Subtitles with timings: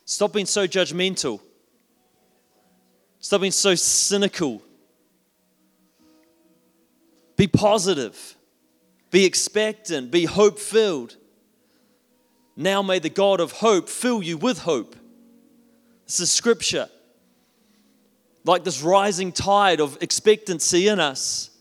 [0.06, 1.42] Stop being so judgmental.
[3.20, 4.62] Stop being so cynical.
[7.36, 8.36] Be positive.
[9.12, 10.12] Be expectant.
[10.12, 11.16] Be hope filled.
[12.56, 14.96] Now may the God of hope fill you with hope.
[16.06, 16.90] This is scripture.
[18.44, 21.52] Like this rising tide of expectancy in us.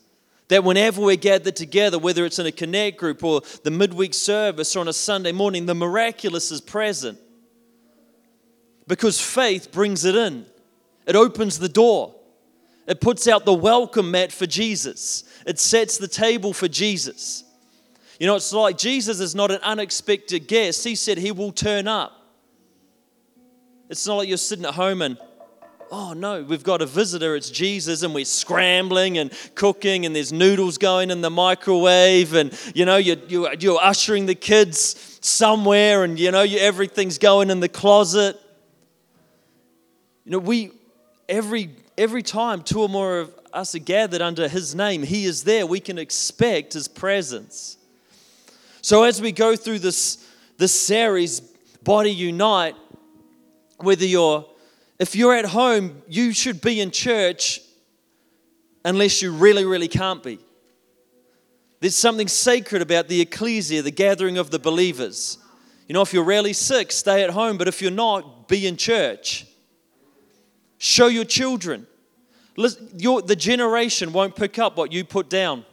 [0.49, 4.75] That whenever we're gathered together, whether it's in a connect group or the midweek service
[4.75, 7.19] or on a Sunday morning, the miraculous is present.
[8.87, 10.45] Because faith brings it in,
[11.05, 12.15] it opens the door,
[12.87, 17.43] it puts out the welcome mat for Jesus, it sets the table for Jesus.
[18.17, 21.89] You know, it's like Jesus is not an unexpected guest, He said He will turn
[21.89, 22.13] up.
[23.89, 25.17] It's not like you're sitting at home and
[25.91, 30.33] oh no, we've got a visitor, it's Jesus, and we're scrambling and cooking, and there's
[30.33, 36.03] noodles going in the microwave, and you know, you're, you're, you're ushering the kids somewhere,
[36.03, 38.39] and you know, you, everything's going in the closet.
[40.25, 40.71] You know, we,
[41.29, 45.43] every, every time two or more of us are gathered under His name, He is
[45.43, 45.65] there.
[45.65, 47.77] We can expect His presence.
[48.81, 50.25] So as we go through this,
[50.57, 51.41] this series,
[51.83, 52.75] Body Unite,
[53.77, 54.45] whether you're
[54.99, 57.61] if you're at home, you should be in church
[58.83, 60.39] unless you really, really can't be.
[61.79, 65.37] There's something sacred about the ecclesia, the gathering of the believers.
[65.87, 68.75] You know, if you're really sick, stay at home, but if you're not, be in
[68.75, 69.45] church.
[70.79, 71.85] Show your children.
[72.95, 75.63] Your, the generation won't pick up what you put down.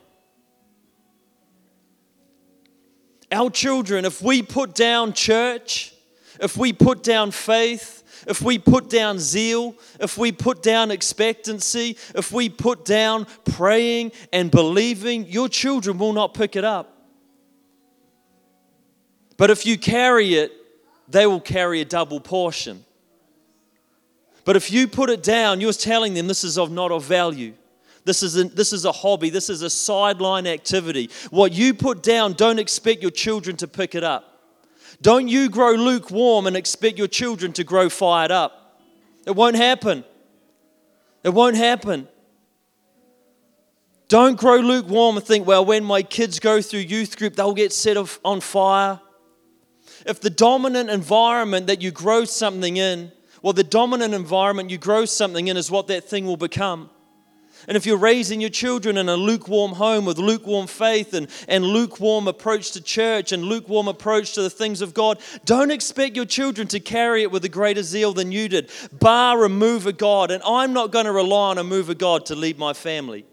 [3.33, 5.95] Our children, if we put down church,
[6.41, 11.97] if we put down faith, if we put down zeal, if we put down expectancy,
[12.15, 16.91] if we put down praying and believing, your children will not pick it up.
[19.37, 20.53] But if you carry it,
[21.09, 22.85] they will carry a double portion.
[24.45, 27.55] But if you put it down, you're telling them this is of not of value.
[28.05, 29.31] This is, a, this is a hobby.
[29.31, 31.11] This is a sideline activity.
[31.31, 34.34] What you put down, don't expect your children to pick it up.
[35.01, 38.81] Don't you grow lukewarm and expect your children to grow fired up.
[39.27, 40.05] It won't happen.
[41.23, 42.09] It won't happen.
[44.09, 47.73] Don't grow lukewarm and think, well, when my kids go through youth group, they'll get
[47.73, 49.01] set on fire.
[50.07, 53.11] If the dominant environment that you grow something in,
[53.43, 56.91] well, the dominant environment you grow something in is what that thing will become.
[57.67, 61.65] And if you're raising your children in a lukewarm home with lukewarm faith and, and
[61.65, 66.25] lukewarm approach to church and lukewarm approach to the things of God, don't expect your
[66.25, 69.97] children to carry it with a greater zeal than you did, bar a move of
[69.97, 70.31] God.
[70.31, 73.25] And I'm not going to rely on a move of God to lead my family.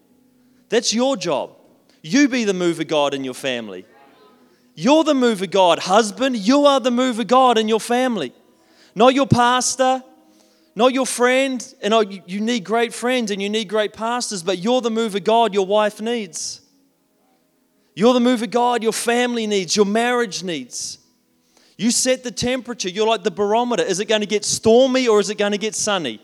[0.69, 1.56] That's your job.
[2.01, 3.86] You be the move of God in your family.
[4.74, 5.80] You're the move of God.
[5.80, 8.33] Husband, you are the move of God in your family.
[8.95, 10.04] Not your pastor,
[10.73, 14.81] not your friend, and you need great friends and you need great pastors, but you're
[14.81, 16.62] the move of God your wife needs.
[17.94, 20.97] You're the move of God your family needs, your marriage needs.
[21.77, 22.89] You set the temperature.
[22.89, 23.83] You're like the barometer.
[23.83, 26.21] Is it going to get stormy or is it going to get sunny?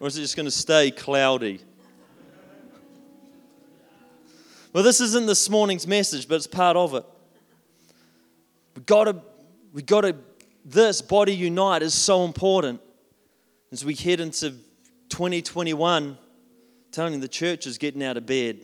[0.00, 1.60] Or is it just going to stay cloudy?
[4.72, 7.04] Well, this isn't this morning's message, but it's part of it.
[8.74, 9.16] We've got to,
[9.72, 10.16] we've got to,
[10.64, 12.80] this body unite is so important
[13.70, 14.50] as we head into
[15.10, 16.16] 2021,
[16.90, 18.60] telling you the church is getting out of bed.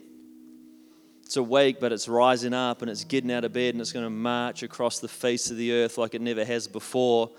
[1.25, 4.05] It's awake, but it's rising up and it's getting out of bed and it's going
[4.05, 7.31] to march across the face of the earth like it never has before.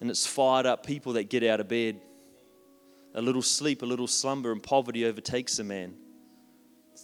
[0.00, 2.00] And it's fired up people that get out of bed.
[3.14, 5.94] A little sleep, a little slumber, and poverty overtakes a man.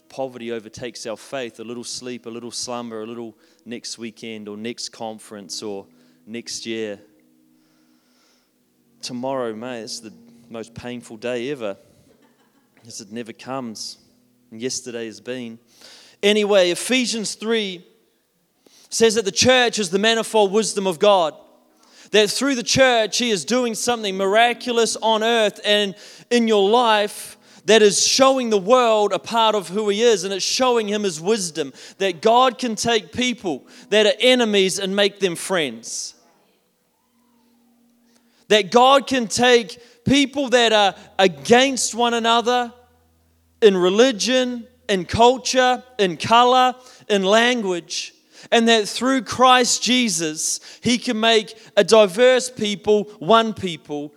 [0.08, 1.60] Poverty overtakes our faith.
[1.60, 3.36] A little sleep, a little slumber, a little
[3.66, 5.86] next weekend or next conference or
[6.26, 6.98] next year.
[9.00, 10.12] Tomorrow, mate, it's the
[10.48, 11.76] most painful day ever
[12.74, 13.98] because it never comes.
[14.50, 15.58] And yesterday has been.
[16.22, 17.84] Anyway, Ephesians 3
[18.88, 21.34] says that the church is the manifold wisdom of God.
[22.10, 25.94] That through the church, He is doing something miraculous on earth and
[26.30, 27.36] in your life
[27.66, 31.02] that is showing the world a part of who He is and it's showing Him
[31.02, 31.72] His wisdom.
[31.98, 36.14] That God can take people that are enemies and make them friends.
[38.48, 42.72] That God can take people that are against one another
[43.60, 46.74] in religion, in culture, in color,
[47.08, 48.14] in language,
[48.50, 54.14] and that through Christ Jesus, He can make a diverse people one people.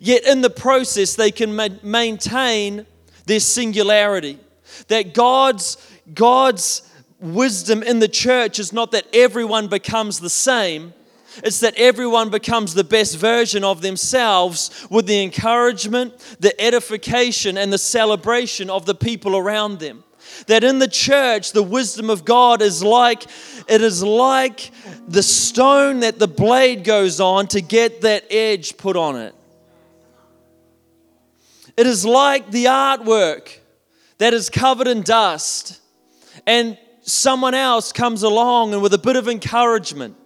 [0.00, 2.86] Yet in the process, they can ma- maintain
[3.26, 4.38] their singularity.
[4.88, 5.76] That God's,
[6.12, 6.90] God's
[7.20, 10.92] wisdom in the church is not that everyone becomes the same,
[11.42, 17.72] it's that everyone becomes the best version of themselves with the encouragement, the edification, and
[17.72, 20.04] the celebration of the people around them.
[20.46, 23.24] That in the church, the wisdom of God is like
[23.68, 24.70] it is like
[25.06, 29.34] the stone that the blade goes on to get that edge put on it.
[31.76, 33.58] It is like the artwork
[34.18, 35.80] that is covered in dust,
[36.46, 40.16] and someone else comes along and with a bit of encouragement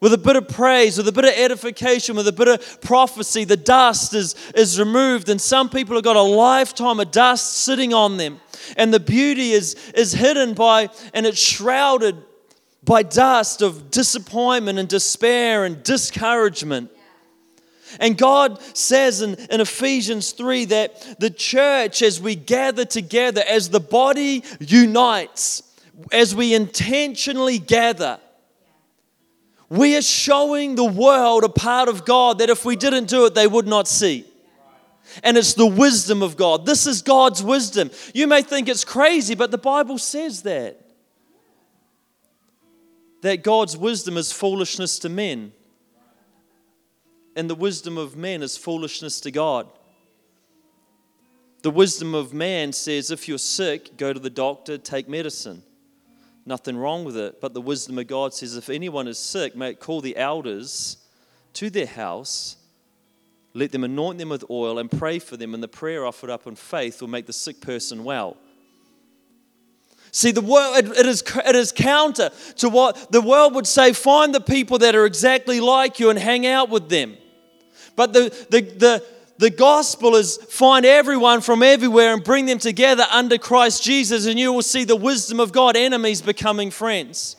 [0.00, 3.44] with a bit of praise, with a bit of edification, with a bit of prophecy,
[3.44, 5.28] the dust is, is removed.
[5.28, 8.40] And some people have got a lifetime of dust sitting on them.
[8.76, 12.16] And the beauty is, is hidden by, and it's shrouded
[12.82, 16.90] by dust of disappointment and despair and discouragement.
[17.98, 23.68] And God says in, in Ephesians 3 that the church, as we gather together, as
[23.68, 25.62] the body unites,
[26.12, 28.18] as we intentionally gather,
[29.70, 33.34] we are showing the world a part of God that if we didn't do it,
[33.34, 34.26] they would not see.
[35.22, 36.66] And it's the wisdom of God.
[36.66, 37.90] This is God's wisdom.
[38.12, 40.80] You may think it's crazy, but the Bible says that.
[43.22, 45.52] That God's wisdom is foolishness to men,
[47.36, 49.68] and the wisdom of men is foolishness to God.
[51.62, 55.62] The wisdom of man says if you're sick, go to the doctor, take medicine.
[56.46, 57.40] Nothing wrong with it.
[57.40, 60.96] But the wisdom of God says if anyone is sick, may call the elders
[61.54, 62.56] to their house,
[63.54, 66.46] let them anoint them with oil and pray for them, and the prayer offered up
[66.46, 68.36] in faith will make the sick person well.
[70.12, 73.92] See, the world, it, it, is, it is counter to what the world would say
[73.92, 77.16] find the people that are exactly like you and hang out with them.
[77.94, 79.04] But the, the, the,
[79.40, 84.38] the gospel is find everyone from everywhere and bring them together under Christ Jesus, and
[84.38, 87.36] you will see the wisdom of God, enemies becoming friends.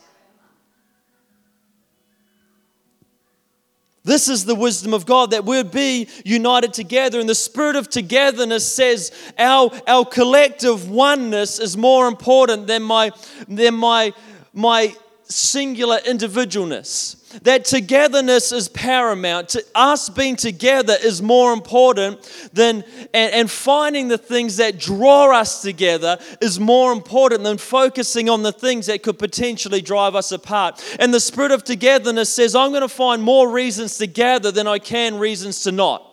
[4.02, 7.20] This is the wisdom of God that we'd be united together.
[7.20, 13.12] And the spirit of togetherness says our, our collective oneness is more important than my,
[13.46, 14.12] than my,
[14.52, 14.96] my
[15.34, 17.18] singular individualness.
[17.44, 19.50] That togetherness is paramount.
[19.50, 22.20] To us being together is more important
[22.52, 22.84] than,
[23.14, 28.42] and, and finding the things that draw us together is more important than focusing on
[28.42, 30.82] the things that could potentially drive us apart.
[30.98, 34.66] And the spirit of togetherness says, I'm going to find more reasons to gather than
[34.66, 36.06] I can reasons to not.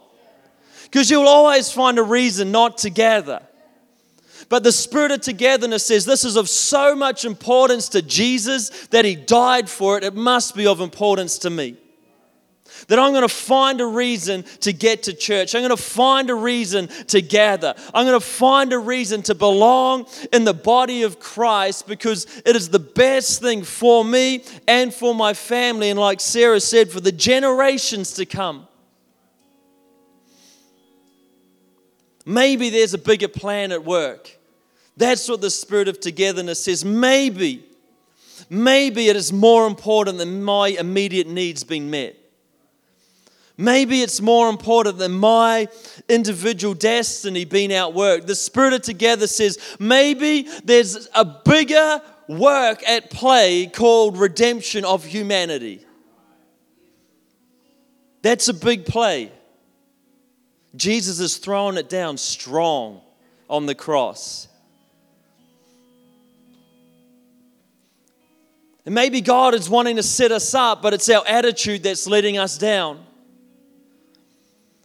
[0.84, 3.42] Because you'll always find a reason not to gather.
[4.50, 9.06] But the spirit of togetherness says this is of so much importance to Jesus that
[9.06, 10.04] he died for it.
[10.04, 11.78] It must be of importance to me.
[12.88, 15.54] That I'm going to find a reason to get to church.
[15.54, 17.76] I'm going to find a reason to gather.
[17.94, 22.56] I'm going to find a reason to belong in the body of Christ because it
[22.56, 25.90] is the best thing for me and for my family.
[25.90, 28.68] And like Sarah said, for the generations to come.
[32.26, 34.39] Maybe there's a bigger plan at work.
[35.00, 36.84] That's what the spirit of togetherness says.
[36.84, 37.64] Maybe,
[38.50, 42.18] maybe it is more important than my immediate needs being met.
[43.56, 45.70] Maybe it's more important than my
[46.10, 48.26] individual destiny being outworked.
[48.26, 55.06] The spirit of together says maybe there's a bigger work at play called redemption of
[55.06, 55.86] humanity.
[58.22, 59.32] That's a big play.
[60.76, 63.00] Jesus is throwing it down strong
[63.50, 64.49] on the cross.
[68.90, 72.40] And maybe God is wanting to set us up, but it's our attitude that's letting
[72.40, 73.06] us down.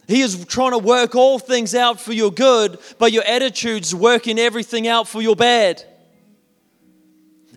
[0.07, 4.37] He is trying to work all things out for your good, but your attitude's working
[4.37, 5.83] everything out for your bad.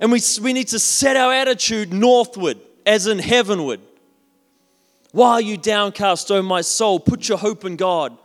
[0.00, 3.81] And we, we need to set our attitude northward, as in heavenward.
[5.12, 6.99] Why are you downcast, O my soul?
[6.99, 8.17] Put your hope in God.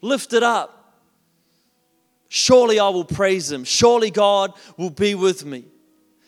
[0.00, 0.98] Lift it up.
[2.28, 3.62] Surely I will praise him.
[3.62, 5.66] Surely God will be with me.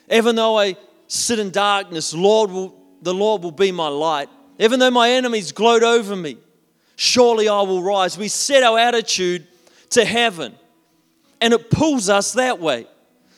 [0.09, 4.28] Even though I sit in darkness, Lord will, the Lord will be my light.
[4.58, 6.37] Even though my enemies gloat over me,
[6.96, 8.16] surely I will rise.
[8.16, 9.46] We set our attitude
[9.90, 10.54] to heaven
[11.40, 12.87] and it pulls us that way.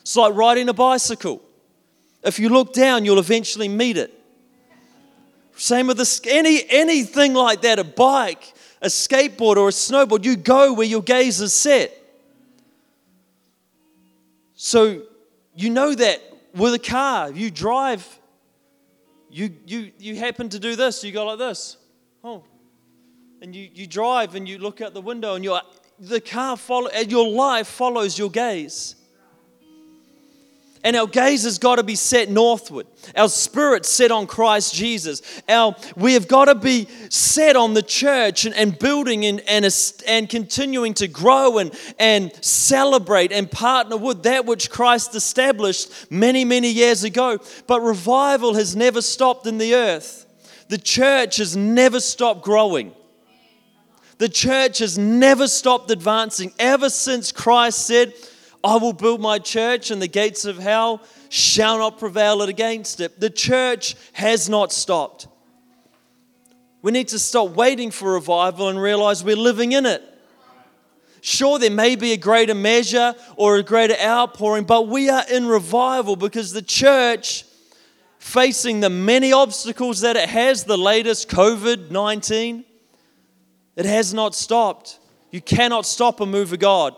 [0.01, 1.41] It's like riding a bicycle.
[2.23, 4.13] If you look down, you'll eventually meet it.
[5.55, 10.35] Same with this, any, anything like that, a bike, a skateboard, or a snowboard, you
[10.35, 11.91] go where your gaze is set.
[14.55, 15.01] So
[15.55, 16.21] you know that
[16.55, 18.19] with a car, you drive,
[19.29, 21.77] you, you, you happen to do this, you go like this.
[22.23, 22.43] Oh.
[23.41, 25.61] And you, you drive and you look out the window and your,
[25.99, 28.95] the car follow, and your life follows your gaze.
[30.83, 32.87] And our gaze has got to be set northward.
[33.15, 35.21] Our spirit set on Christ Jesus.
[35.49, 39.65] Our, we have got to be set on the church and, and building and, and,
[40.07, 46.45] and continuing to grow and, and celebrate and partner with that which Christ established many,
[46.45, 47.39] many years ago.
[47.65, 50.25] But revival has never stopped in the earth.
[50.69, 52.93] The church has never stopped growing.
[54.17, 58.13] The church has never stopped advancing ever since Christ said,
[58.67, 63.17] I will build my church, and the gates of hell shall not prevail against it.
[63.17, 65.29] The church has not stopped.
[66.81, 70.03] We need to stop waiting for revival and realize we're living in it.
[71.21, 75.47] Sure, there may be a greater measure or a greater outpouring, but we are in
[75.47, 77.45] revival because the church,
[78.19, 82.65] facing the many obstacles that it has, the latest COVID 19,
[83.77, 84.99] it has not stopped.
[85.31, 86.97] You cannot stop a move of God.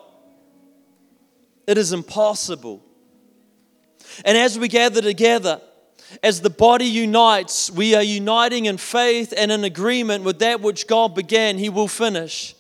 [1.70, 2.84] It is impossible.
[4.26, 5.62] And as we gather together,
[6.24, 10.88] as the body unites, we are uniting in faith and in agreement with that which
[10.88, 12.56] God began, He will finish.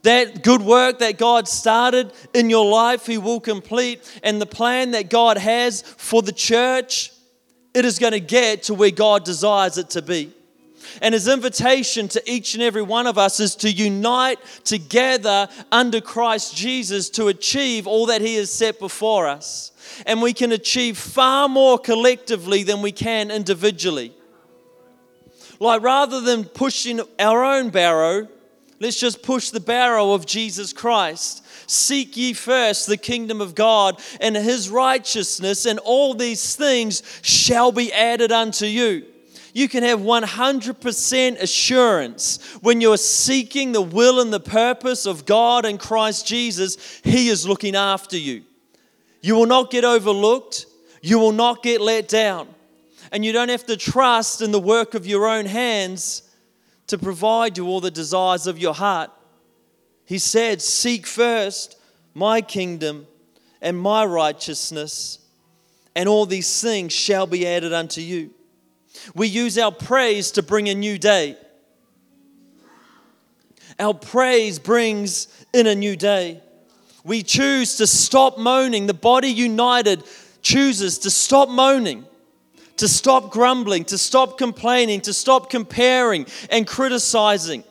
[0.00, 4.00] That good work that God started in your life, He will complete.
[4.22, 7.12] And the plan that God has for the church,
[7.74, 10.32] it is going to get to where God desires it to be.
[11.00, 16.00] And his invitation to each and every one of us is to unite together under
[16.00, 19.72] Christ Jesus to achieve all that he has set before us.
[20.06, 24.12] And we can achieve far more collectively than we can individually.
[25.60, 28.28] Like rather than pushing our own barrow,
[28.80, 31.44] let's just push the barrow of Jesus Christ.
[31.70, 37.70] Seek ye first the kingdom of God and his righteousness, and all these things shall
[37.70, 39.06] be added unto you
[39.52, 45.64] you can have 100% assurance when you're seeking the will and the purpose of God
[45.64, 48.44] and Christ Jesus, He is looking after you.
[49.20, 50.66] You will not get overlooked,
[51.02, 52.48] you will not get let down.
[53.10, 56.22] And you don't have to trust in the work of your own hands
[56.86, 59.10] to provide you all the desires of your heart.
[60.06, 61.78] He said, Seek first
[62.14, 63.06] my kingdom
[63.60, 65.18] and my righteousness,
[65.94, 68.30] and all these things shall be added unto you.
[69.14, 71.36] We use our praise to bring a new day.
[73.78, 76.40] Our praise brings in a new day.
[77.04, 78.86] We choose to stop moaning.
[78.86, 80.04] The body united
[80.40, 82.04] chooses to stop moaning,
[82.76, 87.64] to stop grumbling, to stop complaining, to stop comparing and criticizing.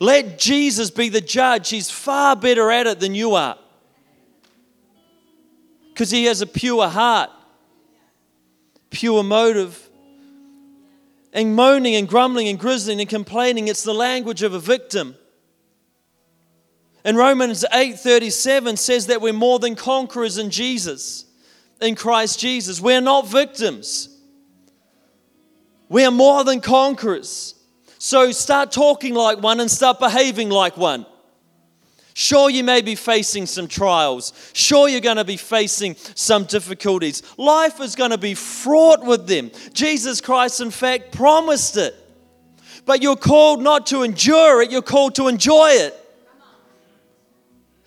[0.00, 1.70] Let Jesus be the judge.
[1.70, 3.58] He's far better at it than you are
[5.94, 7.30] because he has a pure heart,
[8.90, 9.88] pure motive
[11.34, 13.68] and moaning and grumbling and grizzling and complaining.
[13.68, 15.16] It's the language of a victim.
[17.04, 21.26] And Romans 8:37 says that we're more than conquerors in Jesus,
[21.82, 22.80] in Christ Jesus.
[22.80, 24.08] We're not victims.
[25.90, 27.54] We are more than conquerors.
[27.98, 31.04] So start talking like one and start behaving like one.
[32.16, 34.32] Sure, you may be facing some trials.
[34.52, 37.24] Sure, you're going to be facing some difficulties.
[37.36, 39.50] Life is going to be fraught with them.
[39.72, 41.96] Jesus Christ, in fact, promised it.
[42.86, 46.00] But you're called not to endure it, you're called to enjoy it.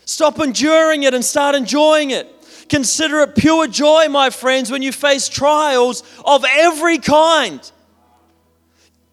[0.04, 2.28] Stop enduring it and start enjoying it.
[2.68, 7.72] Consider it pure joy, my friends, when you face trials of every kind.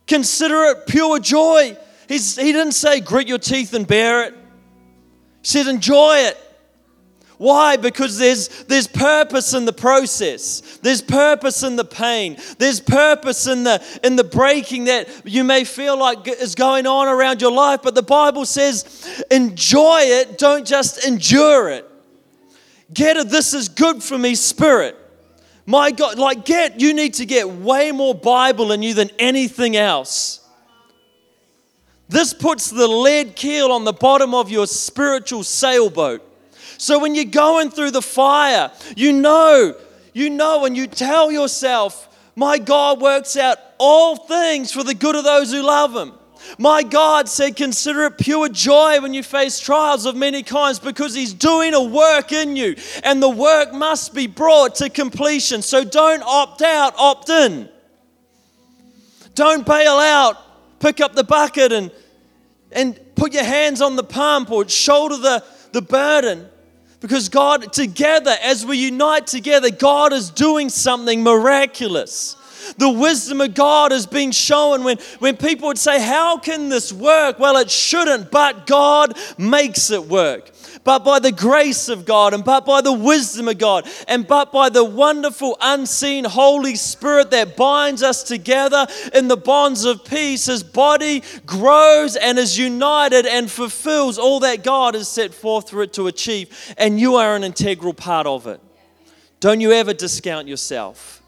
[0.08, 1.76] Consider it pure joy.
[2.08, 4.34] He's, he didn't say grit your teeth and bear it.
[5.44, 6.36] Said, enjoy it.
[7.36, 7.76] Why?
[7.76, 10.78] Because there's, there's purpose in the process.
[10.78, 12.38] There's purpose in the pain.
[12.58, 17.08] There's purpose in the, in the breaking that you may feel like is going on
[17.08, 17.80] around your life.
[17.82, 21.90] But the Bible says, enjoy it, don't just endure it.
[22.92, 24.96] Get it, this is good for me, spirit.
[25.66, 29.76] My God, like, get, you need to get way more Bible in you than anything
[29.76, 30.43] else.
[32.08, 36.22] This puts the lead keel on the bottom of your spiritual sailboat.
[36.78, 39.74] So when you're going through the fire, you know,
[40.12, 45.16] you know, and you tell yourself, My God works out all things for the good
[45.16, 46.12] of those who love Him.
[46.58, 51.14] My God said, Consider it pure joy when you face trials of many kinds because
[51.14, 55.62] He's doing a work in you, and the work must be brought to completion.
[55.62, 57.68] So don't opt out, opt in.
[59.34, 60.36] Don't bail out,
[60.84, 61.90] pick up the bucket and,
[62.70, 66.46] and put your hands on the pump or shoulder the, the burden.
[67.00, 72.36] Because God, together, as we unite together, God is doing something miraculous.
[72.76, 76.92] The wisdom of God is being shown when, when people would say, How can this
[76.92, 77.38] work?
[77.38, 80.50] Well, it shouldn't, but God makes it work
[80.84, 84.52] but by the grace of God, and but by the wisdom of God, and but
[84.52, 90.46] by the wonderful, unseen Holy Spirit that binds us together in the bonds of peace.
[90.46, 95.82] His body grows and is united and fulfills all that God has set forth for
[95.82, 98.60] it to achieve, and you are an integral part of it.
[99.40, 101.22] Don't you ever discount yourself.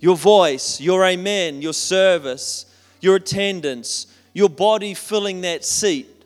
[0.00, 2.66] Your voice, your amen, your service,
[3.00, 6.17] your attendance, your body filling that seat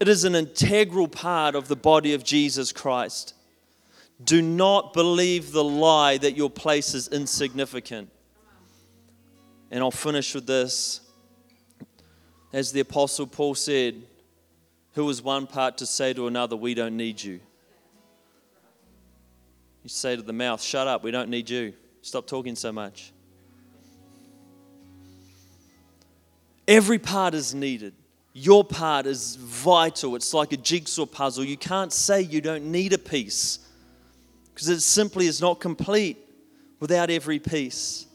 [0.00, 3.34] it is an integral part of the body of Jesus Christ.
[4.22, 8.10] Do not believe the lie that your place is insignificant.
[9.70, 11.00] And I'll finish with this.
[12.52, 14.02] As the Apostle Paul said,
[14.94, 17.40] who is one part to say to another, We don't need you?
[19.84, 21.72] You say to the mouth, Shut up, we don't need you.
[22.02, 23.12] Stop talking so much.
[26.66, 27.94] Every part is needed.
[28.32, 30.14] Your part is vital.
[30.16, 31.44] It's like a jigsaw puzzle.
[31.44, 33.60] You can't say you don't need a piece
[34.54, 36.18] because it simply is not complete
[36.80, 38.06] without every piece.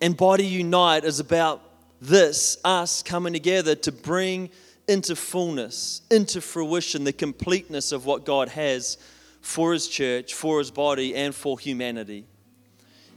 [0.00, 1.62] And Body Unite is about
[2.00, 4.50] this us coming together to bring
[4.88, 8.96] into fullness, into fruition, the completeness of what God has
[9.40, 12.24] for His church, for His body, and for humanity.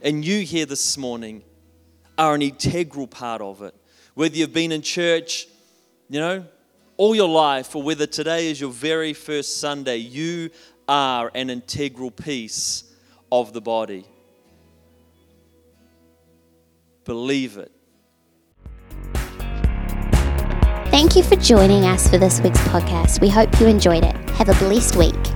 [0.02, 1.42] And you here this morning
[2.18, 3.74] are an integral part of it.
[4.14, 5.48] Whether you've been in church
[6.08, 6.44] you know,
[6.96, 10.50] all your life, or whether today is your very first Sunday, you
[10.88, 12.84] are an integral piece
[13.32, 14.04] of the body.
[17.04, 17.72] Believe it.
[20.90, 23.20] Thank you for joining us for this week's podcast.
[23.20, 24.14] We hope you enjoyed it.
[24.30, 25.33] Have a blessed week.